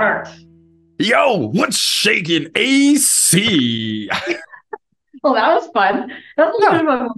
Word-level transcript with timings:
Robert. 0.00 0.28
Yo, 0.98 1.36
what's 1.48 1.76
shaking 1.78 2.48
AC? 2.54 4.08
Well, 5.24 5.34
that 5.34 5.52
was 5.52 5.68
fun. 5.74 6.12
That's 6.36 6.56
a 6.56 6.62
Yeah. 6.62 6.78
bit 6.78 6.88
of 6.88 7.00
a 7.00 7.08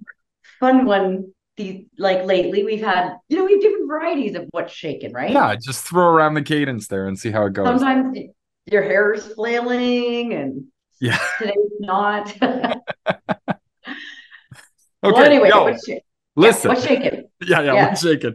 fun 0.58 0.86
one. 0.86 1.34
The 1.58 1.86
like 1.98 2.24
lately, 2.24 2.64
we've 2.64 2.80
had 2.82 3.16
you 3.28 3.36
know 3.36 3.44
we 3.44 3.52
have 3.52 3.60
different 3.60 3.88
varieties 3.88 4.34
of 4.36 4.46
what's 4.52 4.72
shaking, 4.72 5.12
right? 5.12 5.30
yeah, 5.30 5.54
just 5.62 5.84
throw 5.86 6.06
around 6.06 6.32
the 6.32 6.40
cadence 6.40 6.88
there 6.88 7.06
and 7.08 7.18
see 7.18 7.30
how 7.30 7.44
it 7.44 7.52
goes. 7.52 7.66
Sometimes 7.66 8.18
your 8.64 8.82
hair 8.82 9.12
is 9.12 9.26
flailing, 9.26 10.32
and 10.32 10.64
Yeah. 10.98 11.18
today's 11.38 11.56
not. 11.80 12.34
Okay. 15.02 15.12
well, 15.12 15.24
anyway, 15.24 15.48
yo, 15.50 15.64
what's, 15.64 15.84
sh- 15.86 15.88
yeah, 15.90 15.98
listen. 16.36 16.68
what's 16.70 16.84
shaking? 16.86 17.28
yeah, 17.42 17.60
yeah, 17.60 17.74
Yeah. 17.74 17.88
what's 17.88 18.02
shaking? 18.02 18.34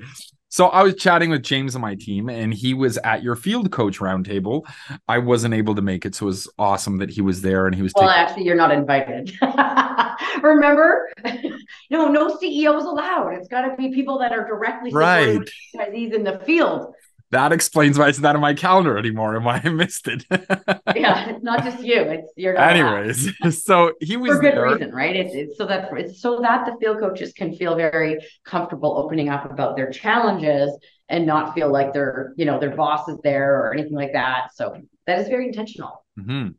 So 0.55 0.67
I 0.67 0.83
was 0.83 0.95
chatting 0.95 1.31
with 1.31 1.43
James 1.43 1.75
on 1.75 1.81
my 1.81 1.95
team, 1.95 2.29
and 2.29 2.53
he 2.53 2.73
was 2.73 2.97
at 2.99 3.21
your 3.21 3.35
field 3.35 3.73
coach 3.73 3.99
roundtable. 3.99 4.63
I 5.05 5.17
wasn't 5.17 5.53
able 5.53 5.75
to 5.75 5.81
make 5.81 6.05
it, 6.05 6.15
so 6.15 6.27
it 6.27 6.27
was 6.27 6.47
awesome 6.57 6.99
that 6.99 7.09
he 7.09 7.19
was 7.19 7.41
there 7.41 7.67
and 7.67 7.75
he 7.75 7.81
was 7.81 7.91
taking 7.91 8.05
Well, 8.07 8.15
taking. 8.15 8.25
actually, 8.29 8.45
you're 8.45 8.55
not 8.55 8.71
invited. 8.71 9.37
Remember? 10.41 11.09
no, 11.91 12.07
no 12.07 12.37
CEOs 12.39 12.85
allowed. 12.85 13.33
It's 13.33 13.49
got 13.49 13.63
to 13.67 13.75
be 13.75 13.93
people 13.93 14.17
that 14.19 14.31
are 14.31 14.47
directly 14.47 14.93
Right. 14.93 15.41
franchisees 15.75 16.13
in 16.13 16.23
the 16.23 16.39
field. 16.45 16.93
That 17.31 17.51
explains 17.51 17.97
why 17.97 18.07
it's 18.09 18.19
not 18.19 18.35
on 18.35 18.41
my 18.41 18.53
calendar 18.53 18.97
anymore 18.97 19.35
and 19.35 19.43
why 19.43 19.59
I 19.63 19.69
missed 19.69 20.07
it. 20.07 20.25
Yeah, 20.95 21.29
it's 21.29 21.43
not 21.43 21.63
just 21.63 21.83
you. 21.83 21.99
It's 22.01 22.31
you're. 22.37 22.57
Anyways, 22.57 23.33
so 23.63 23.93
he 23.99 24.15
was 24.15 24.31
for 24.31 24.41
good 24.41 24.53
there. 24.55 24.65
reason, 24.65 24.91
right? 24.91 25.15
It's, 25.15 25.35
it's 25.35 25.57
so 25.57 25.65
that 25.65 25.89
it's 25.97 26.21
so 26.21 26.39
that 26.41 26.65
the 26.65 26.77
field 26.79 26.99
coaches 26.99 27.33
can 27.33 27.53
feel 27.55 27.75
very 27.75 28.19
comfortable 28.45 28.97
opening 28.97 29.27
up 29.29 29.49
about 29.51 29.75
their 29.75 29.89
challenges 29.91 30.71
and 31.09 31.25
not 31.25 31.53
feel 31.53 31.69
like 31.71 31.91
their 31.93 32.33
you 32.37 32.45
know 32.45 32.59
their 32.59 32.75
boss 32.75 33.07
is 33.09 33.19
there 33.23 33.59
or 33.59 33.73
anything 33.73 33.93
like 33.95 34.13
that. 34.13 34.55
So 34.55 34.77
that 35.05 35.19
is 35.19 35.27
very 35.27 35.47
intentional. 35.47 36.05
Mhm. 36.17 36.55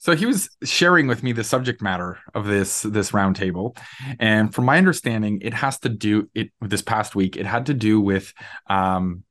So 0.00 0.14
he 0.14 0.26
was 0.26 0.50
sharing 0.62 1.06
with 1.08 1.22
me 1.22 1.32
the 1.32 1.42
subject 1.42 1.82
matter 1.82 2.18
of 2.34 2.46
this 2.46 2.82
this 2.82 3.10
roundtable, 3.12 3.76
and 4.20 4.54
from 4.54 4.66
my 4.66 4.78
understanding, 4.78 5.40
it 5.42 5.54
has 5.54 5.78
to 5.80 5.88
do 5.88 6.28
it 6.34 6.50
this 6.60 6.82
past 6.82 7.16
week. 7.16 7.36
It 7.36 7.46
had 7.46 7.66
to 7.66 7.74
do 7.74 8.00
with, 8.00 8.32
um, 8.68 9.24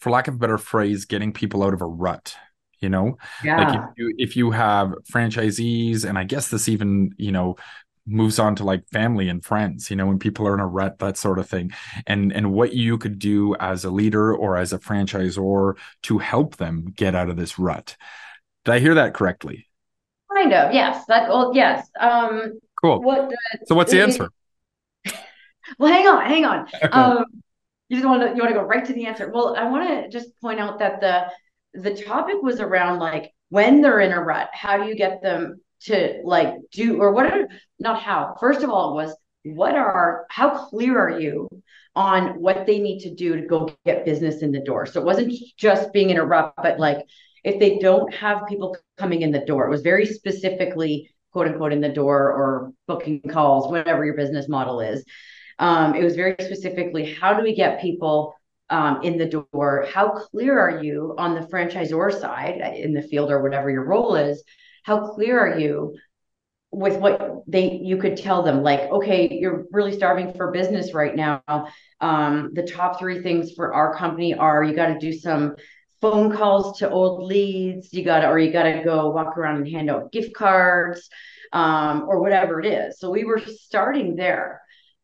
for 0.00 0.10
lack 0.10 0.28
of 0.28 0.34
a 0.34 0.38
better 0.38 0.58
phrase, 0.58 1.04
getting 1.04 1.32
people 1.32 1.62
out 1.62 1.74
of 1.74 1.82
a 1.82 1.86
rut. 1.86 2.34
You 2.80 2.88
know, 2.88 3.18
Yeah, 3.44 3.58
like 3.58 3.74
if 3.76 3.98
you 3.98 4.14
if 4.18 4.36
you 4.36 4.50
have 4.52 4.94
franchisees, 5.12 6.08
and 6.08 6.18
I 6.18 6.24
guess 6.24 6.48
this 6.48 6.68
even 6.68 7.10
you 7.18 7.30
know 7.30 7.56
moves 8.06 8.38
on 8.38 8.56
to 8.56 8.64
like 8.64 8.88
family 8.88 9.28
and 9.28 9.44
friends. 9.44 9.90
You 9.90 9.96
know, 9.96 10.06
when 10.06 10.18
people 10.18 10.48
are 10.48 10.54
in 10.54 10.60
a 10.60 10.66
rut, 10.66 10.98
that 11.00 11.18
sort 11.18 11.38
of 11.38 11.46
thing, 11.48 11.72
and 12.06 12.32
and 12.32 12.52
what 12.52 12.72
you 12.72 12.96
could 12.96 13.18
do 13.18 13.54
as 13.56 13.84
a 13.84 13.90
leader 13.90 14.34
or 14.34 14.56
as 14.56 14.72
a 14.72 14.78
franchisor 14.78 15.76
to 16.04 16.18
help 16.18 16.56
them 16.56 16.86
get 16.96 17.14
out 17.14 17.28
of 17.28 17.36
this 17.36 17.58
rut. 17.58 17.96
Did 18.64 18.72
I 18.72 18.78
hear 18.78 18.94
that 18.94 19.12
correctly? 19.14 19.66
kind 20.32 20.52
of. 20.54 20.72
Yes, 20.72 21.04
that. 21.08 21.28
Well, 21.28 21.52
yes. 21.54 21.86
Um, 22.00 22.60
Cool. 22.80 23.02
what? 23.02 23.28
The, 23.28 23.36
So 23.66 23.74
what's 23.74 23.92
the 23.92 23.98
it- 23.98 24.04
answer? 24.04 24.30
well, 25.78 25.92
hang 25.92 26.06
on, 26.06 26.24
hang 26.26 26.44
on. 26.46 26.66
Okay. 26.82 26.88
Um, 26.88 27.24
you 27.90 27.96
just 27.96 28.08
want 28.08 28.22
to 28.22 28.28
you 28.28 28.36
want 28.36 28.54
to 28.54 28.58
go 28.58 28.64
right 28.64 28.84
to 28.84 28.92
the 28.92 29.06
answer. 29.06 29.30
Well, 29.30 29.56
I 29.56 29.68
want 29.68 29.88
to 29.88 30.08
just 30.08 30.28
point 30.40 30.60
out 30.60 30.78
that 30.78 31.00
the 31.00 31.26
the 31.74 32.02
topic 32.02 32.36
was 32.40 32.60
around 32.60 33.00
like 33.00 33.32
when 33.48 33.82
they're 33.82 34.00
in 34.00 34.12
a 34.12 34.22
rut, 34.22 34.48
how 34.52 34.78
do 34.78 34.88
you 34.88 34.94
get 34.94 35.20
them 35.22 35.60
to 35.82 36.20
like 36.24 36.54
do 36.72 37.00
or 37.00 37.12
what 37.12 37.26
are 37.26 37.48
not 37.80 38.00
how. 38.00 38.36
First 38.38 38.62
of 38.62 38.70
all, 38.70 38.92
it 38.92 39.02
was 39.02 39.16
what 39.42 39.74
are 39.74 40.24
how 40.30 40.68
clear 40.68 40.98
are 40.98 41.20
you 41.20 41.48
on 41.96 42.40
what 42.40 42.64
they 42.64 42.78
need 42.78 43.00
to 43.00 43.14
do 43.14 43.34
to 43.34 43.46
go 43.46 43.74
get 43.84 44.04
business 44.04 44.42
in 44.42 44.52
the 44.52 44.60
door. 44.60 44.86
So 44.86 45.00
it 45.00 45.04
wasn't 45.04 45.34
just 45.58 45.92
being 45.92 46.10
in 46.10 46.18
a 46.18 46.24
rut, 46.24 46.54
but 46.56 46.78
like 46.78 46.98
if 47.42 47.58
they 47.58 47.78
don't 47.78 48.14
have 48.14 48.46
people 48.48 48.76
coming 48.98 49.22
in 49.22 49.32
the 49.32 49.44
door, 49.44 49.66
it 49.66 49.70
was 49.70 49.82
very 49.82 50.06
specifically 50.06 51.10
quote 51.32 51.48
unquote 51.48 51.72
in 51.72 51.80
the 51.80 51.88
door 51.88 52.32
or 52.32 52.72
booking 52.86 53.20
calls, 53.22 53.68
whatever 53.68 54.04
your 54.04 54.16
business 54.16 54.48
model 54.48 54.80
is. 54.80 55.04
Um, 55.60 55.94
it 55.94 56.02
was 56.02 56.16
very 56.16 56.34
specifically 56.40 57.14
how 57.14 57.34
do 57.34 57.42
we 57.42 57.54
get 57.54 57.80
people 57.80 58.34
um, 58.70 59.02
in 59.02 59.18
the 59.18 59.26
door? 59.26 59.86
How 59.92 60.10
clear 60.10 60.58
are 60.58 60.82
you 60.82 61.14
on 61.18 61.34
the 61.34 61.42
franchisor 61.42 62.18
side 62.18 62.60
uh, 62.64 62.72
in 62.72 62.94
the 62.94 63.02
field 63.02 63.30
or 63.30 63.42
whatever 63.42 63.70
your 63.70 63.84
role 63.84 64.16
is? 64.16 64.42
How 64.84 65.12
clear 65.12 65.38
are 65.38 65.58
you 65.58 65.96
with 66.72 66.98
what 66.98 67.42
they 67.48 67.72
you 67.82 67.96
could 67.96 68.16
tell 68.16 68.42
them 68.42 68.62
like 68.62 68.80
okay 68.92 69.28
you're 69.28 69.66
really 69.72 69.92
starving 69.92 70.32
for 70.34 70.52
business 70.52 70.94
right 70.94 71.16
now 71.16 71.42
um, 72.00 72.50
the 72.54 72.62
top 72.62 72.98
three 72.98 73.22
things 73.22 73.52
for 73.52 73.74
our 73.74 73.96
company 73.96 74.34
are 74.34 74.62
you 74.62 74.72
got 74.72 74.86
to 74.86 74.98
do 74.98 75.12
some 75.12 75.56
phone 76.00 76.34
calls 76.34 76.78
to 76.78 76.88
old 76.88 77.24
leads 77.24 77.92
you 77.92 78.04
got 78.04 78.20
to 78.20 78.28
or 78.28 78.38
you 78.38 78.52
got 78.52 78.62
to 78.62 78.82
go 78.84 79.10
walk 79.10 79.36
around 79.36 79.56
and 79.56 79.68
hand 79.68 79.90
out 79.90 80.12
gift 80.12 80.32
cards 80.32 81.08
um, 81.52 82.04
or 82.08 82.20
whatever 82.20 82.60
it 82.60 82.66
is 82.66 83.00
so 83.00 83.10
we 83.10 83.24
were 83.24 83.40
starting 83.40 84.14
there 84.14 84.60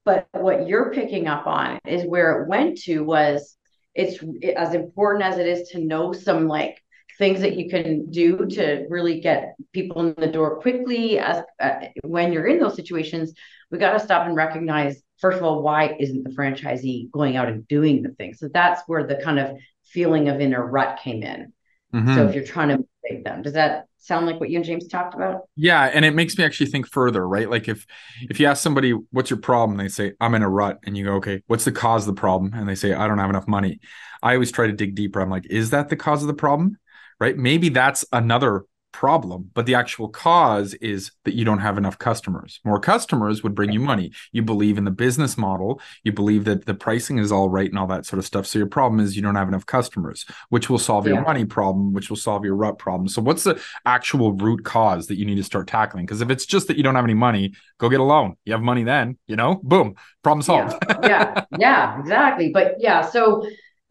but 0.06 0.28
what 0.32 0.68
you're 0.68 0.92
picking 0.92 1.26
up 1.26 1.46
on 1.46 1.78
is 1.84 2.06
where 2.06 2.40
it 2.40 2.48
went 2.48 2.78
to 2.78 3.00
was 3.00 3.56
it's 3.94 4.22
as 4.56 4.72
important 4.72 5.24
as 5.24 5.38
it 5.38 5.46
is 5.46 5.68
to 5.70 5.80
know 5.80 6.12
some 6.12 6.46
like 6.46 6.80
things 7.18 7.40
that 7.40 7.56
you 7.56 7.68
can 7.68 8.10
do 8.10 8.46
to 8.46 8.86
really 8.88 9.20
get 9.20 9.54
people 9.72 10.06
in 10.06 10.14
the 10.18 10.26
door 10.26 10.60
quickly 10.60 11.18
as 11.18 11.42
uh, 11.60 11.80
when 12.04 12.32
you're 12.32 12.46
in 12.46 12.60
those 12.60 12.76
situations 12.76 13.34
we 13.70 13.78
got 13.78 13.92
to 13.92 14.00
stop 14.00 14.26
and 14.26 14.36
recognize 14.36 15.02
first 15.18 15.38
of 15.38 15.44
all 15.44 15.62
why 15.62 15.96
isn't 15.98 16.22
the 16.22 16.30
franchisee 16.30 17.10
going 17.10 17.36
out 17.36 17.48
and 17.48 17.66
doing 17.68 18.02
the 18.02 18.10
thing? 18.10 18.32
So 18.34 18.48
that's 18.52 18.82
where 18.86 19.06
the 19.06 19.16
kind 19.16 19.38
of 19.38 19.56
feeling 19.84 20.28
of 20.28 20.40
inner 20.40 20.64
rut 20.64 21.00
came 21.02 21.22
in 21.22 21.52
Mhm. 21.94 22.14
so 22.14 22.26
if 22.26 22.34
you're 22.34 22.44
trying 22.44 22.68
to 22.68 22.78
motivate 22.78 23.24
them 23.24 23.42
does 23.42 23.54
that 23.54 23.86
sound 23.98 24.26
like 24.26 24.38
what 24.38 24.50
you 24.50 24.56
and 24.56 24.64
james 24.64 24.86
talked 24.88 25.14
about 25.14 25.42
yeah, 25.58 25.84
and 25.84 26.04
it 26.04 26.14
makes 26.14 26.36
me 26.36 26.44
actually 26.44 26.66
think 26.66 26.86
further, 26.86 27.26
right? 27.26 27.48
Like 27.50 27.66
if 27.66 27.86
if 28.28 28.38
you 28.38 28.46
ask 28.46 28.62
somebody 28.62 28.92
what's 29.10 29.30
your 29.30 29.38
problem, 29.38 29.78
they 29.78 29.88
say 29.88 30.12
I'm 30.20 30.34
in 30.34 30.42
a 30.42 30.48
rut, 30.48 30.78
and 30.84 30.96
you 30.96 31.04
go, 31.06 31.14
okay, 31.14 31.42
what's 31.46 31.64
the 31.64 31.72
cause 31.72 32.06
of 32.06 32.14
the 32.14 32.20
problem? 32.20 32.52
And 32.54 32.68
they 32.68 32.74
say 32.74 32.92
I 32.92 33.08
don't 33.08 33.18
have 33.18 33.30
enough 33.30 33.48
money. 33.48 33.80
I 34.22 34.34
always 34.34 34.52
try 34.52 34.66
to 34.66 34.72
dig 34.74 34.94
deeper. 34.94 35.20
I'm 35.20 35.30
like, 35.30 35.46
is 35.48 35.70
that 35.70 35.88
the 35.88 35.96
cause 35.96 36.22
of 36.22 36.28
the 36.28 36.34
problem? 36.34 36.76
Right? 37.18 37.36
Maybe 37.36 37.70
that's 37.70 38.04
another 38.12 38.64
problem, 38.96 39.50
but 39.52 39.66
the 39.66 39.74
actual 39.74 40.08
cause 40.08 40.72
is 40.72 41.10
that 41.24 41.34
you 41.34 41.44
don't 41.44 41.58
have 41.58 41.76
enough 41.76 41.98
customers. 41.98 42.60
More 42.64 42.80
customers 42.80 43.42
would 43.42 43.54
bring 43.54 43.70
you 43.70 43.78
money. 43.78 44.10
You 44.32 44.40
believe 44.40 44.78
in 44.78 44.84
the 44.84 44.90
business 44.90 45.36
model, 45.36 45.82
you 46.02 46.12
believe 46.12 46.46
that 46.46 46.64
the 46.64 46.72
pricing 46.72 47.18
is 47.18 47.30
all 47.30 47.50
right 47.50 47.68
and 47.68 47.78
all 47.78 47.88
that 47.88 48.06
sort 48.06 48.18
of 48.18 48.24
stuff. 48.24 48.46
So 48.46 48.58
your 48.58 48.68
problem 48.68 49.00
is 49.00 49.14
you 49.14 49.20
don't 49.20 49.34
have 49.34 49.48
enough 49.48 49.66
customers, 49.66 50.24
which 50.48 50.70
will 50.70 50.78
solve 50.78 51.06
your 51.06 51.20
money 51.20 51.44
problem, 51.44 51.92
which 51.92 52.08
will 52.08 52.16
solve 52.16 52.42
your 52.46 52.56
rut 52.56 52.78
problem. 52.78 53.06
So 53.08 53.20
what's 53.20 53.44
the 53.44 53.60
actual 53.84 54.32
root 54.32 54.64
cause 54.64 55.08
that 55.08 55.18
you 55.18 55.26
need 55.26 55.36
to 55.36 55.44
start 55.44 55.66
tackling? 55.66 56.06
Because 56.06 56.22
if 56.22 56.30
it's 56.30 56.46
just 56.46 56.66
that 56.68 56.78
you 56.78 56.82
don't 56.82 56.94
have 56.94 57.04
any 57.04 57.12
money, 57.12 57.52
go 57.76 57.90
get 57.90 58.00
a 58.00 58.02
loan. 58.02 58.36
You 58.46 58.54
have 58.54 58.62
money 58.62 58.82
then, 58.82 59.18
you 59.26 59.36
know, 59.36 59.60
boom, 59.62 59.96
problem 60.22 60.40
solved. 60.40 60.74
yeah 61.02 61.44
yeah 61.58 62.00
exactly 62.00 62.50
but 62.52 62.76
yeah 62.78 63.02
so 63.02 63.46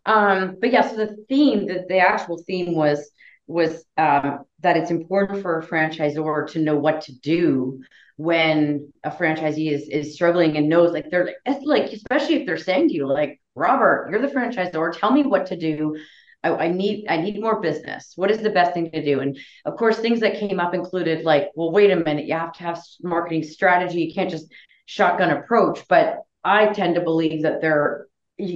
um 0.06 0.58
but 0.60 0.72
yeah 0.72 0.88
so 0.88 0.96
the 0.96 1.16
theme 1.30 1.68
that 1.68 1.88
the 1.88 2.00
actual 2.00 2.38
theme 2.48 2.76
was 2.76 3.12
was 3.48 3.84
um 3.98 4.40
that 4.62 4.78
it's 4.78 4.92
important 4.92 5.42
for 5.42 5.60
a 5.60 5.66
franchisor 5.66 6.52
to 6.52 6.60
know 6.60 6.76
what 6.76 7.02
to 7.02 7.14
do 7.20 7.82
when 8.18 8.92
a 9.04 9.12
franchisee 9.12 9.72
is 9.72 9.88
is 9.90 10.16
struggling 10.16 10.58
and 10.58 10.70
knows 10.70 10.92
like 10.92 11.10
they're 11.10 11.26
like 11.46 11.62
like 11.64 11.92
especially 11.92 12.36
if 12.36 12.46
they're 12.46 12.58
saying 12.58 12.88
to 12.88 12.94
you 12.94 13.08
like 13.08 13.40
Robert 13.56 14.10
you're 14.10 14.22
the 14.22 14.34
franchisor. 14.34 14.98
Tell 14.98 15.12
me 15.12 15.24
what 15.24 15.48
to 15.48 15.58
do. 15.58 15.98
I, 16.44 16.56
I 16.56 16.68
need 16.70 17.06
I 17.10 17.18
need 17.18 17.40
more 17.40 17.62
business. 17.62 18.14
What 18.16 18.32
is 18.32 18.40
the 18.40 18.50
best 18.50 18.74
thing 18.74 18.90
to 18.92 19.04
do? 19.04 19.20
And 19.20 19.38
of 19.66 19.78
course 19.78 19.98
things 19.98 20.22
that 20.22 20.40
came 20.40 20.60
up 20.60 20.74
included 20.74 21.24
like 21.24 21.50
well 21.56 21.72
wait 21.72 21.92
a 21.92 21.96
minute. 21.98 22.26
You 22.26 22.34
have 22.34 22.54
to 22.54 22.64
have 22.64 22.82
marketing 23.04 23.44
strategy. 23.44 24.02
You 24.02 24.14
can't 24.14 24.30
just 24.30 24.48
shotgun 24.86 25.32
approach. 25.32 25.84
But 25.88 26.20
I 26.44 26.68
tend 26.68 26.96
to 26.96 27.02
believe 27.02 27.44
that 27.44 27.62
there 27.62 28.08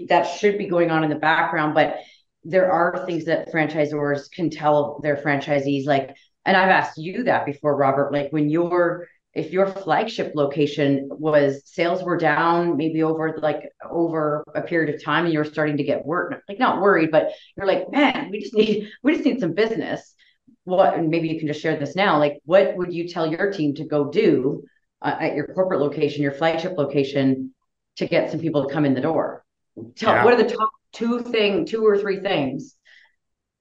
that 0.10 0.24
should 0.24 0.58
be 0.58 0.68
going 0.68 0.92
on 0.92 1.04
in 1.04 1.10
the 1.10 1.16
background, 1.16 1.74
but 1.74 1.98
there 2.44 2.72
are 2.72 3.06
things 3.06 3.26
that 3.26 3.52
franchisors 3.52 4.32
can 4.32 4.50
tell 4.50 5.00
their 5.02 5.18
franchisees. 5.18 5.86
Like, 5.86 6.16
and 6.46 6.56
I've 6.56 6.70
asked 6.70 6.98
you 6.98 7.24
that 7.24 7.46
before, 7.46 7.76
Robert. 7.76 8.12
Like, 8.14 8.32
when 8.32 8.50
your 8.50 9.08
if 9.34 9.52
your 9.52 9.68
flagship 9.68 10.34
location 10.36 11.08
was 11.12 11.62
sales 11.66 12.02
were 12.04 12.18
down, 12.18 12.78
maybe 12.78 13.04
over 13.04 13.38
like 13.42 13.70
over 13.90 14.44
a 14.56 14.62
period 14.62 14.94
of 14.94 15.04
time, 15.04 15.26
and 15.26 15.34
you're 15.34 15.46
starting 15.46 15.78
to 15.78 15.84
get 15.84 16.06
worried, 16.06 16.40
like 16.50 16.60
not 16.60 16.82
worried, 16.82 17.12
but 17.12 17.32
you're 17.56 17.68
like, 17.68 17.92
man, 17.92 18.30
we 18.32 18.40
just 18.40 18.54
need 18.56 18.90
we 19.04 19.14
just 19.14 19.26
need 19.26 19.40
some 19.40 19.54
business. 19.54 20.16
What? 20.64 20.96
And 20.96 21.10
maybe 21.10 21.28
you 21.30 21.40
can 21.40 21.48
just 21.48 21.62
share 21.62 21.78
this 21.78 21.96
now. 21.96 22.18
Like, 22.20 22.40
what 22.46 22.76
would 22.78 22.94
you 22.94 23.08
tell 23.08 23.28
your 23.28 23.52
team 23.52 23.76
to 23.76 23.86
go 23.86 24.10
do 24.10 24.64
uh, 25.02 25.16
at 25.20 25.36
your 25.36 25.48
corporate 25.48 25.80
location, 25.80 26.22
your 26.24 26.32
flagship 26.34 26.78
location? 26.78 27.54
to 27.98 28.08
get 28.08 28.32
some 28.32 28.40
people 28.40 28.66
to 28.66 28.74
come 28.74 28.86
in 28.86 28.94
the 28.94 29.02
door. 29.02 29.44
Tell 29.98 30.14
Yeah. 30.14 30.24
what 30.24 30.34
are 30.34 30.42
the 30.42 30.50
top 30.56 30.70
two 30.94 31.22
thing, 31.22 31.66
two 31.66 31.86
or 31.86 31.98
three 31.98 32.20
things, 32.20 32.76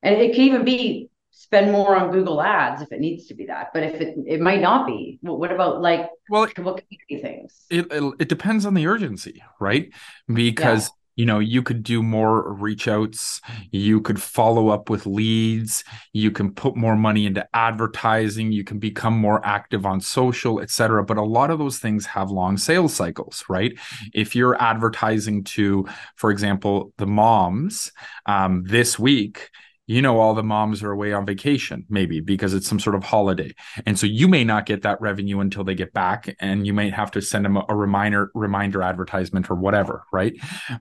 and 0.03 0.17
it 0.17 0.35
can 0.35 0.45
even 0.45 0.65
be 0.65 1.11
spend 1.31 1.73
more 1.73 1.97
on 1.97 2.11
Google 2.13 2.43
Ads 2.43 2.83
if 2.83 2.93
it 2.93 3.01
needs 3.01 3.27
to 3.27 3.35
be 3.35 3.47
that. 3.47 3.69
But 3.73 3.85
if 3.85 4.01
it 4.01 4.17
it 4.27 4.41
might 4.41 4.61
not 4.61 4.87
be, 4.87 5.19
well, 5.23 5.39
what 5.39 5.53
about 5.53 5.81
like 5.81 6.09
Well, 6.29 6.43
what 6.43 6.55
can 6.55 6.99
be 7.09 7.19
things? 7.21 7.65
it, 7.71 7.91
it 7.93 8.15
it 8.21 8.29
depends 8.29 8.67
on 8.67 8.75
the 8.75 8.87
urgency, 8.87 9.43
right? 9.61 9.91
Because 10.33 10.91
you 11.19 11.27
know 11.27 11.41
you 11.41 11.63
could 11.63 11.83
do 11.83 12.03
more 12.03 12.53
reach 12.55 12.87
outs 12.89 13.41
you 13.73 14.01
could 14.01 14.21
follow 14.23 14.69
up 14.69 14.89
with 14.89 15.05
leads 15.05 15.85
you 16.13 16.31
can 16.31 16.53
put 16.53 16.77
more 16.77 16.97
money 16.97 17.27
into 17.27 17.47
advertising 17.55 18.53
you 18.53 18.65
can 18.65 18.79
become 18.79 19.17
more 19.19 19.45
active 19.45 19.85
on 19.85 20.01
social 20.01 20.61
etc 20.61 21.05
but 21.05 21.19
a 21.19 21.23
lot 21.23 21.51
of 21.51 21.59
those 21.59 21.79
things 21.79 22.07
have 22.07 22.31
long 22.31 22.57
sales 22.57 22.95
cycles 22.95 23.45
right? 23.49 23.79
If 24.15 24.37
you're 24.37 24.61
advertising 24.61 25.45
to 25.45 25.87
for 26.17 26.31
example 26.31 26.93
the 26.99 27.07
moms 27.07 27.93
um, 28.27 28.65
this 28.65 28.99
week 28.99 29.51
you 29.89 30.01
know 30.01 30.21
all 30.21 30.35
the 30.35 30.43
moms 30.45 30.83
are 30.83 30.93
away 30.93 31.13
on 31.13 31.27
vacation 31.27 31.85
maybe 31.89 32.21
because 32.21 32.55
it's 32.55 32.69
some 32.69 32.79
sort 32.79 32.95
of 32.95 33.03
holiday. 33.03 33.53
And 33.87 33.99
so 33.99 34.07
you 34.07 34.29
may 34.29 34.45
not 34.45 34.67
get 34.67 34.83
that 34.83 35.01
revenue 35.01 35.41
until 35.41 35.65
they 35.65 35.75
get 35.75 35.93
back 35.93 36.37
and 36.39 36.67
you 36.67 36.73
might 36.73 36.95
have 36.95 37.11
to 37.13 37.21
send 37.21 37.45
them 37.45 37.57
a, 37.57 37.65
a 37.69 37.75
reminder 37.75 38.31
reminder 38.35 38.83
advertisement 38.83 39.51
or 39.51 39.57
whatever 39.57 40.05
right? 40.13 40.35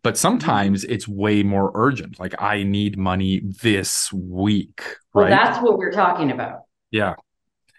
But 0.04 0.18
sometimes 0.18 0.84
it's 0.84 1.08
way 1.08 1.42
more 1.42 1.72
urgent 1.74 2.20
like 2.20 2.40
i 2.42 2.64
need 2.64 2.98
money 2.98 3.42
this 3.62 4.12
week 4.12 4.82
right? 5.14 5.30
well 5.30 5.30
that's 5.30 5.64
what 5.64 5.78
we're 5.78 5.92
talking 5.92 6.32
about. 6.32 6.62
Yeah. 6.92 7.16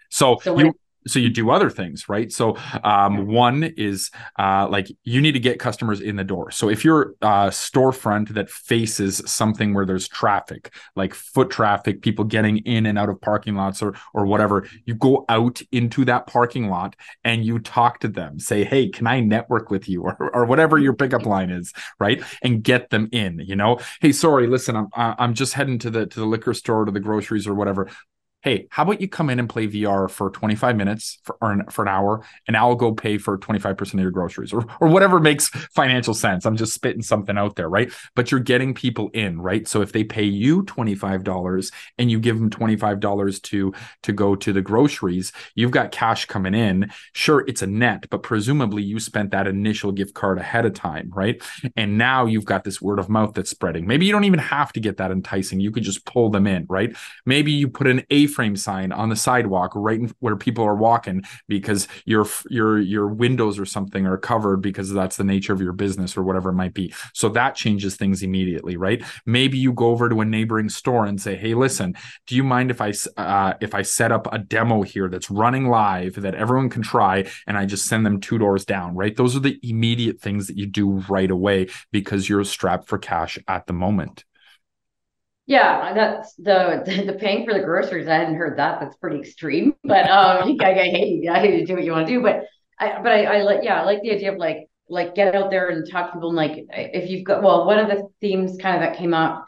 So, 0.09 0.39
so 0.41 0.57
you 0.57 0.73
so 1.09 1.19
you 1.19 1.29
do 1.29 1.49
other 1.49 1.69
things 1.69 2.09
right? 2.09 2.31
So 2.31 2.57
um, 2.83 3.27
one 3.27 3.63
is 3.63 4.11
uh, 4.37 4.67
like 4.69 4.87
you 5.03 5.21
need 5.21 5.33
to 5.33 5.39
get 5.39 5.59
customers 5.59 6.01
in 6.01 6.15
the 6.15 6.23
door. 6.23 6.51
So 6.51 6.69
if 6.69 6.83
you're 6.83 7.13
a 7.21 7.49
storefront 7.49 8.29
that 8.29 8.49
faces 8.49 9.21
something 9.25 9.73
where 9.73 9.85
there's 9.85 10.07
traffic 10.07 10.73
like 10.95 11.13
foot 11.13 11.49
traffic 11.49 12.01
people 12.01 12.25
getting 12.25 12.57
in 12.59 12.85
and 12.85 12.97
out 12.97 13.09
of 13.09 13.21
parking 13.21 13.55
lots 13.55 13.81
or 13.81 13.95
or 14.13 14.25
whatever 14.25 14.67
you 14.85 14.95
go 14.95 15.25
out 15.29 15.61
into 15.71 16.05
that 16.05 16.27
parking 16.27 16.69
lot 16.69 16.95
and 17.23 17.45
you 17.45 17.59
talk 17.59 17.99
to 17.99 18.07
them. 18.07 18.39
Say 18.39 18.63
hey 18.63 18.89
can 18.89 19.07
i 19.07 19.19
network 19.19 19.69
with 19.69 19.87
you? 19.87 20.01
or, 20.03 20.35
or 20.35 20.45
whatever 20.45 20.77
your 20.77 20.93
pickup 20.93 21.25
line 21.25 21.49
is 21.49 21.73
right? 21.99 22.23
And 22.41 22.63
get 22.63 22.89
them 22.89 23.09
in 23.11 23.39
you 23.39 23.55
know? 23.55 23.79
Hey 24.01 24.11
sorry 24.11 24.47
listen 24.47 24.75
i'm 24.75 24.87
i'm 24.93 25.33
just 25.33 25.53
heading 25.53 25.79
to 25.79 25.89
the 25.89 26.05
to 26.05 26.19
the 26.19 26.25
liquor 26.25 26.53
store 26.53 26.85
to 26.85 26.91
the 26.91 26.99
groceries 26.99 27.47
or 27.47 27.53
whatever 27.53 27.89
hey, 28.41 28.67
how 28.69 28.83
about 28.83 29.01
you 29.01 29.07
come 29.07 29.29
in 29.29 29.37
and 29.37 29.49
play 29.49 29.67
VR 29.67 30.09
for 30.09 30.29
25 30.29 30.77
minutes 30.77 31.19
for, 31.23 31.37
or 31.41 31.51
an, 31.51 31.65
for 31.69 31.81
an 31.81 31.89
hour, 31.89 32.23
and 32.47 32.55
I'll 32.55 32.75
go 32.75 32.93
pay 32.93 33.17
for 33.17 33.37
25% 33.37 33.93
of 33.93 33.99
your 33.99 34.11
groceries 34.11 34.53
or, 34.53 34.65
or 34.79 34.87
whatever 34.87 35.19
makes 35.19 35.49
financial 35.49 36.13
sense. 36.13 36.45
I'm 36.45 36.55
just 36.55 36.73
spitting 36.73 37.01
something 37.01 37.37
out 37.37 37.57
there, 37.57 37.69
right? 37.69 37.91
But 38.15 38.31
you're 38.31 38.39
getting 38.39 38.73
people 38.73 39.09
in, 39.13 39.41
right? 39.41 39.67
So 39.67 39.81
if 39.81 39.91
they 39.91 40.05
pay 40.05 40.23
you 40.23 40.63
$25 40.63 41.71
and 41.97 42.09
you 42.09 42.19
give 42.19 42.39
them 42.39 42.49
$25 42.49 43.41
to, 43.41 43.73
to 44.03 44.13
go 44.13 44.35
to 44.35 44.53
the 44.53 44.61
groceries, 44.61 45.33
you've 45.55 45.71
got 45.71 45.91
cash 45.91 46.25
coming 46.25 46.53
in. 46.53 46.91
Sure, 47.13 47.43
it's 47.45 47.61
a 47.61 47.67
net, 47.67 48.05
but 48.09 48.23
presumably 48.23 48.83
you 48.83 48.99
spent 48.99 49.31
that 49.31 49.47
initial 49.47 49.91
gift 49.91 50.13
card 50.13 50.37
ahead 50.37 50.65
of 50.65 50.73
time, 50.73 51.11
right? 51.13 51.41
And 51.75 51.97
now 51.97 52.25
you've 52.25 52.45
got 52.45 52.63
this 52.63 52.81
word 52.81 52.99
of 52.99 53.09
mouth 53.09 53.33
that's 53.33 53.49
spreading. 53.49 53.85
Maybe 53.85 54.05
you 54.05 54.13
don't 54.13 54.23
even 54.23 54.39
have 54.39 54.71
to 54.73 54.79
get 54.79 54.97
that 54.97 55.11
enticing. 55.11 55.59
You 55.59 55.71
could 55.71 55.83
just 55.83 56.05
pull 56.05 56.29
them 56.29 56.47
in, 56.47 56.65
right? 56.69 56.95
Maybe 57.25 57.51
you 57.51 57.67
put 57.67 57.87
an 57.87 58.03
A 58.09 58.28
frame 58.29 58.55
sign 58.55 58.91
on 58.91 59.09
the 59.09 59.15
sidewalk 59.15 59.71
right 59.75 59.99
where 60.19 60.35
people 60.35 60.63
are 60.63 60.75
walking 60.75 61.23
because 61.47 61.87
your 62.05 62.25
your 62.49 62.79
your 62.79 63.07
windows 63.07 63.59
or 63.59 63.65
something 63.65 64.05
are 64.05 64.17
covered 64.17 64.57
because 64.57 64.91
that's 64.91 65.17
the 65.17 65.23
nature 65.23 65.53
of 65.53 65.61
your 65.61 65.73
business 65.73 66.15
or 66.15 66.23
whatever 66.23 66.49
it 66.49 66.53
might 66.53 66.73
be. 66.73 66.93
So 67.13 67.29
that 67.29 67.55
changes 67.55 67.95
things 67.95 68.21
immediately 68.23 68.77
right? 68.77 69.03
Maybe 69.25 69.57
you 69.57 69.73
go 69.73 69.87
over 69.87 70.09
to 70.09 70.21
a 70.21 70.25
neighboring 70.25 70.69
store 70.69 71.05
and 71.05 71.19
say 71.21 71.35
hey 71.35 71.53
listen 71.53 71.95
do 72.27 72.35
you 72.35 72.43
mind 72.43 72.71
if 72.71 72.81
i 72.81 72.93
uh, 73.17 73.53
if 73.61 73.73
i 73.73 73.81
set 73.81 74.11
up 74.11 74.27
a 74.31 74.37
demo 74.37 74.81
here 74.81 75.09
that's 75.09 75.31
running 75.31 75.67
live 75.69 76.15
that 76.15 76.35
everyone 76.35 76.69
can 76.69 76.81
try 76.81 77.25
and 77.47 77.57
i 77.57 77.65
just 77.65 77.85
send 77.85 78.05
them 78.05 78.19
two 78.19 78.37
doors 78.37 78.65
down 78.65 78.95
right? 78.95 79.15
Those 79.15 79.35
are 79.35 79.39
the 79.39 79.59
immediate 79.63 80.19
things 80.19 80.47
that 80.47 80.57
you 80.57 80.65
do 80.65 81.03
right 81.09 81.31
away 81.31 81.67
because 81.91 82.27
you're 82.27 82.43
strapped 82.43 82.87
for 82.87 82.97
cash 82.97 83.39
at 83.47 83.65
the 83.67 83.73
moment 83.73 84.25
yeah, 85.49 85.93
that's 85.95 86.35
the 86.35 86.83
the 87.07 87.13
paying 87.13 87.43
for 87.43 87.55
the 87.55 87.61
groceries. 87.61 88.07
I 88.07 88.13
hadn't 88.17 88.35
heard 88.35 88.59
that. 88.59 88.79
That's 88.79 88.95
pretty 88.97 89.19
extreme. 89.19 89.73
But 89.83 90.07
um, 90.07 90.57
I, 90.61 90.79
I 90.79 90.89
hate 90.89 91.27
I 91.27 91.39
hate 91.39 91.59
to 91.59 91.65
do 91.65 91.73
what 91.73 91.83
you 91.83 91.91
want 91.91 92.07
to 92.07 92.13
do. 92.13 92.21
But 92.21 92.43
I 92.79 93.01
but 93.01 93.11
I, 93.11 93.23
I 93.23 93.41
like 93.41 93.61
yeah 93.63 93.81
I 93.81 93.83
like 93.83 94.03
the 94.03 94.11
idea 94.11 94.31
of 94.31 94.37
like 94.37 94.67
like 94.89 95.15
get 95.15 95.35
out 95.35 95.49
there 95.49 95.69
and 95.69 95.89
talk 95.89 96.11
to 96.11 96.17
people. 96.17 96.29
And 96.29 96.37
like 96.37 96.65
if 96.69 97.09
you've 97.09 97.25
got 97.25 97.41
well, 97.41 97.65
one 97.65 97.79
of 97.79 97.87
the 97.87 98.07
themes 98.21 98.57
kind 98.61 98.75
of 98.75 98.81
that 98.81 98.99
came 98.99 99.15
up 99.15 99.45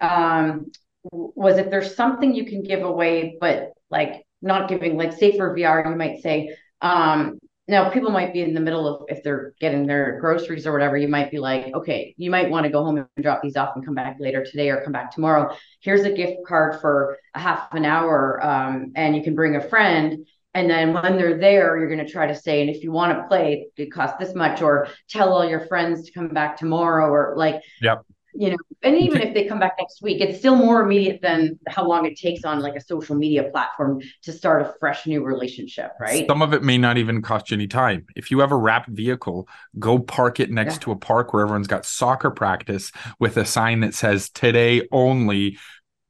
um 0.00 0.72
was 1.12 1.58
if 1.58 1.68
there's 1.68 1.94
something 1.94 2.34
you 2.34 2.46
can 2.46 2.62
give 2.62 2.82
away, 2.82 3.36
but 3.38 3.72
like 3.90 4.24
not 4.40 4.70
giving 4.70 4.96
like 4.96 5.12
say 5.12 5.36
for 5.36 5.54
VR, 5.54 5.84
you 5.90 5.96
might 5.96 6.22
say 6.22 6.56
um 6.80 7.38
now 7.72 7.88
people 7.88 8.10
might 8.10 8.34
be 8.34 8.42
in 8.42 8.52
the 8.52 8.60
middle 8.60 8.86
of 8.86 9.06
if 9.08 9.22
they're 9.22 9.54
getting 9.58 9.86
their 9.86 10.20
groceries 10.20 10.66
or 10.66 10.72
whatever 10.72 10.96
you 10.96 11.08
might 11.08 11.30
be 11.30 11.38
like 11.38 11.74
okay 11.74 12.14
you 12.18 12.30
might 12.30 12.50
want 12.50 12.64
to 12.64 12.70
go 12.70 12.84
home 12.84 12.98
and 12.98 13.08
drop 13.22 13.40
these 13.42 13.56
off 13.56 13.74
and 13.74 13.84
come 13.84 13.94
back 13.94 14.16
later 14.20 14.44
today 14.44 14.68
or 14.68 14.82
come 14.82 14.92
back 14.92 15.10
tomorrow. 15.10 15.56
Here's 15.80 16.02
a 16.02 16.12
gift 16.12 16.44
card 16.46 16.80
for 16.80 17.18
a 17.34 17.40
half 17.40 17.72
an 17.72 17.86
hour 17.86 18.44
um, 18.44 18.92
and 18.94 19.16
you 19.16 19.24
can 19.24 19.34
bring 19.34 19.56
a 19.56 19.68
friend 19.68 20.26
and 20.54 20.68
then 20.68 20.92
when 20.92 21.16
they're 21.16 21.38
there 21.38 21.78
you're 21.78 21.88
going 21.88 22.06
to 22.06 22.12
try 22.12 22.26
to 22.26 22.34
say 22.34 22.60
and 22.60 22.68
if 22.68 22.84
you 22.84 22.92
want 22.92 23.16
to 23.16 23.26
play 23.26 23.66
it 23.76 23.90
costs 23.90 24.18
this 24.18 24.34
much 24.34 24.60
or 24.60 24.86
tell 25.08 25.32
all 25.32 25.48
your 25.48 25.66
friends 25.66 26.04
to 26.04 26.12
come 26.12 26.28
back 26.28 26.58
tomorrow 26.58 27.08
or 27.08 27.34
like 27.38 27.62
yep 27.80 28.04
you 28.42 28.50
know, 28.50 28.56
and 28.82 28.98
even 28.98 29.22
if 29.22 29.34
they 29.34 29.44
come 29.44 29.60
back 29.60 29.76
next 29.78 30.02
week, 30.02 30.20
it's 30.20 30.36
still 30.40 30.56
more 30.56 30.82
immediate 30.82 31.20
than 31.22 31.60
how 31.68 31.86
long 31.86 32.06
it 32.06 32.18
takes 32.18 32.44
on 32.44 32.58
like 32.58 32.74
a 32.74 32.80
social 32.80 33.14
media 33.14 33.44
platform 33.44 34.00
to 34.22 34.32
start 34.32 34.62
a 34.62 34.74
fresh 34.80 35.06
new 35.06 35.22
relationship, 35.22 35.92
right? 36.00 36.26
Some 36.26 36.42
of 36.42 36.52
it 36.52 36.64
may 36.64 36.76
not 36.76 36.98
even 36.98 37.22
cost 37.22 37.52
you 37.52 37.54
any 37.54 37.68
time. 37.68 38.04
If 38.16 38.32
you 38.32 38.40
have 38.40 38.50
a 38.50 38.56
wrapped 38.56 38.88
vehicle, 38.88 39.46
go 39.78 40.00
park 40.00 40.40
it 40.40 40.50
next 40.50 40.74
yeah. 40.74 40.80
to 40.80 40.90
a 40.90 40.96
park 40.96 41.32
where 41.32 41.44
everyone's 41.44 41.68
got 41.68 41.86
soccer 41.86 42.32
practice 42.32 42.90
with 43.20 43.36
a 43.36 43.44
sign 43.44 43.78
that 43.80 43.94
says 43.94 44.28
today 44.28 44.88
only 44.90 45.56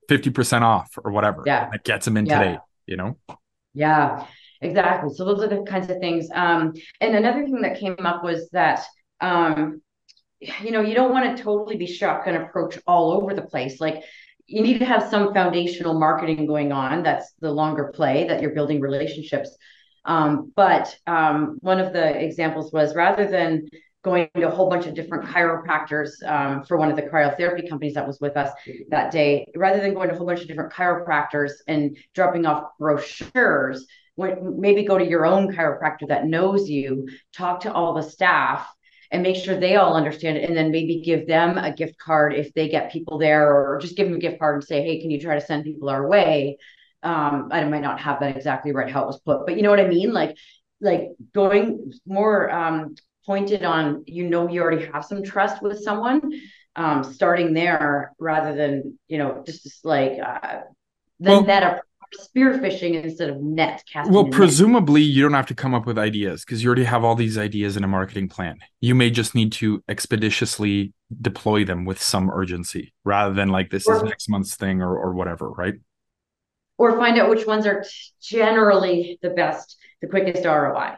50% 0.09 0.63
off 0.63 0.99
or 1.05 1.13
whatever. 1.13 1.43
Yeah. 1.45 1.69
That 1.69 1.85
gets 1.85 2.07
them 2.07 2.17
in 2.17 2.25
yeah. 2.25 2.39
today, 2.39 2.59
you 2.87 2.97
know? 2.97 3.19
Yeah, 3.75 4.25
exactly. 4.63 5.13
So 5.13 5.27
those 5.27 5.43
are 5.43 5.49
the 5.49 5.65
kinds 5.65 5.91
of 5.91 5.99
things. 5.99 6.29
Um, 6.35 6.73
and 6.99 7.15
another 7.15 7.45
thing 7.45 7.61
that 7.61 7.79
came 7.79 7.97
up 7.99 8.25
was 8.25 8.49
that 8.53 8.83
um 9.21 9.83
you 10.63 10.71
know, 10.71 10.81
you 10.81 10.95
don't 10.95 11.13
want 11.13 11.37
to 11.37 11.43
totally 11.43 11.77
be 11.77 11.87
shotgun 11.87 12.37
approach 12.37 12.79
all 12.87 13.13
over 13.13 13.35
the 13.35 13.43
place. 13.43 13.81
Like 13.81 14.03
you 14.47 14.63
need 14.63 14.79
to 14.79 14.85
have 14.85 15.09
some 15.09 15.33
foundational 15.33 15.99
marketing 15.99 16.47
going 16.47 16.73
on. 16.73 17.03
That's 17.03 17.33
the 17.41 17.51
longer 17.51 17.93
play 17.95 18.27
that 18.29 18.43
you're 18.43 18.55
building 18.55 18.81
relationships. 18.81 19.57
Um, 20.05 20.53
but 20.57 20.95
um, 21.07 21.59
one 21.61 21.79
of 21.79 21.93
the 21.93 22.21
examples 22.21 22.73
was 22.73 22.95
rather 22.95 23.27
than 23.29 23.69
going 24.03 24.29
to 24.35 24.49
a 24.49 24.51
whole 24.51 24.69
bunch 24.69 24.87
of 24.87 24.95
different 24.95 25.25
chiropractors 25.25 26.11
um, 26.27 26.65
for 26.65 26.77
one 26.77 26.91
of 26.91 26.97
the 26.97 27.03
cryotherapy 27.03 27.69
companies 27.69 27.95
that 27.95 28.05
was 28.07 28.19
with 28.21 28.37
us 28.37 28.51
that 28.89 29.13
day, 29.13 29.47
rather 29.55 29.81
than 29.81 29.95
going 29.95 30.09
to 30.09 30.15
a 30.15 30.19
whole 30.19 30.27
bunch 30.27 30.41
of 30.41 30.49
different 30.49 30.73
chiropractors 30.73 31.53
and 31.69 31.97
dropping 32.13 32.45
off 32.45 32.65
brochures, 32.81 33.87
maybe 34.17 34.83
go 34.83 34.99
to 34.99 35.07
your 35.07 35.25
own 35.25 35.53
chiropractor 35.55 36.09
that 36.09 36.27
knows 36.27 36.69
you, 36.69 37.09
talk 37.33 37.61
to 37.61 37.73
all 37.73 37.95
the 37.95 38.03
staff, 38.03 38.67
and 39.13 39.23
make 39.23 39.37
sure 39.37 39.61
they 39.61 39.77
all 39.77 39.95
understand 39.95 40.39
it 40.39 40.49
and 40.49 40.57
then 40.57 40.71
maybe 40.71 41.03
give 41.03 41.27
them 41.27 41.59
a 41.59 41.73
gift 41.73 41.99
card 41.99 42.35
if 42.35 42.53
they 42.55 42.69
get 42.69 42.91
people 42.91 43.19
there 43.19 43.55
or 43.55 43.79
just 43.79 43.97
give 43.97 44.09
them 44.09 44.17
a 44.17 44.21
gift 44.21 44.41
card 44.41 44.57
and 44.57 44.65
say 44.65 44.83
hey 44.83 45.01
can 45.01 45.11
you 45.11 45.21
try 45.21 45.35
to 45.35 45.47
send 45.47 45.65
people 45.65 45.89
our 45.91 46.09
way? 46.09 46.59
Um 47.03 47.49
i 47.53 47.63
might 47.65 47.83
not 47.83 48.01
have 48.01 48.21
that 48.21 48.37
exactly 48.37 48.73
right 48.73 48.91
how 48.91 49.03
it 49.03 49.07
was 49.07 49.21
put 49.21 49.47
but 49.47 49.57
you 49.57 49.63
know 49.63 49.71
what 49.71 49.81
i 49.81 49.87
mean? 49.87 50.13
Like 50.13 50.37
like 50.81 51.11
going 51.33 51.93
more 52.07 52.51
um 52.51 52.95
pointed 53.27 53.65
on 53.65 54.05
you 54.07 54.29
know 54.29 54.49
you 54.49 54.61
already 54.63 54.87
have 54.87 55.05
some 55.05 55.23
trust 55.23 55.63
with 55.63 55.83
someone 55.83 56.21
um 56.75 57.05
starting 57.05 57.55
there 57.55 58.13
rather 58.19 58.55
than 58.57 58.99
you 59.09 59.19
know 59.19 59.43
just, 59.47 59.63
just 59.63 59.85
like 59.85 60.19
uh 60.25 60.61
then 61.21 61.33
well, 61.33 61.43
that 61.45 61.63
approach 61.63 61.92
spearfishing 62.19 63.03
instead 63.03 63.31
of 63.31 63.41
net 63.41 63.83
casting. 63.91 64.13
Well, 64.13 64.27
presumably 64.27 65.03
net. 65.03 65.11
you 65.11 65.23
don't 65.23 65.33
have 65.35 65.47
to 65.47 65.55
come 65.55 65.75
up 65.75 65.87
with 65.87 65.99
ideas 65.99 66.45
because 66.45 66.63
you 66.63 66.69
already 66.69 66.85
have 66.85 67.05
all 67.05 67.15
these 67.15 67.39
ideas 67.39 67.77
in 67.77 67.85
a 67.85 67.89
marketing 67.89 68.29
plan. 68.29 68.59
You 68.81 68.95
may 68.95 69.11
just 69.11 69.35
need 69.35 69.53
to 69.53 69.83
expeditiously 69.89 70.93
deploy 71.21 71.65
them 71.65 71.85
with 71.85 72.03
some 72.03 72.31
urgency 72.31 72.93
rather 73.05 73.35
than 73.35 73.49
like 73.49 73.71
this 73.71 73.87
or, 73.87 73.97
is 73.97 74.03
next 74.03 74.29
month's 74.29 74.57
thing 74.57 74.83
or, 74.83 74.97
or 74.97 75.15
whatever, 75.15 75.51
right? 75.51 75.75
Or 76.79 76.97
find 76.97 77.19
out 77.19 77.31
which 77.31 77.47
ones 77.47 77.67
are 77.67 77.85
generally 78.21 79.19
the 79.23 79.31
best, 79.31 79.77
the 80.01 80.09
quickest 80.09 80.45
ROI. 80.45 80.97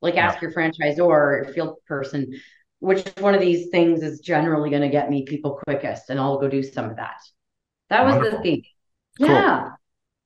Like 0.00 0.16
ask 0.16 0.36
yeah. 0.36 0.42
your 0.42 0.52
franchisor 0.52 1.00
or 1.00 1.50
field 1.54 1.76
person, 1.88 2.38
which 2.80 3.02
one 3.18 3.34
of 3.34 3.40
these 3.40 3.68
things 3.70 4.02
is 4.02 4.20
generally 4.20 4.68
going 4.68 4.82
to 4.82 4.90
get 4.90 5.08
me 5.08 5.24
people 5.24 5.58
quickest, 5.64 6.10
and 6.10 6.20
I'll 6.20 6.38
go 6.38 6.48
do 6.48 6.62
some 6.62 6.90
of 6.90 6.96
that. 6.96 7.16
That 7.88 8.04
was 8.04 8.16
Wonderful. 8.16 8.38
the 8.38 8.42
theme. 8.42 8.62
Cool. 9.18 9.28
Yeah. 9.28 9.70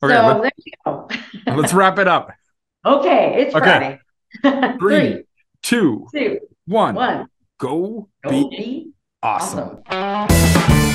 Okay, 0.02 0.14
so 0.14 0.40
there 0.43 0.50
you 0.64 0.73
go. 0.85 1.09
let's 1.57 1.73
wrap 1.73 1.99
it 1.99 2.07
up. 2.07 2.31
Okay, 2.87 3.43
it's 3.43 3.55
okay. 3.55 3.99
Friday. 4.43 4.76
Three, 4.78 5.25
two, 5.62 6.07
two, 6.14 6.38
one. 6.67 6.95
One. 6.95 7.26
Go, 7.59 8.09
Go 8.23 8.31
be, 8.31 8.49
be 8.50 8.93
awesome. 9.23 9.83
awesome. 9.90 10.88